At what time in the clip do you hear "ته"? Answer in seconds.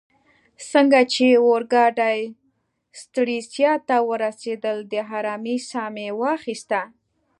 3.87-3.97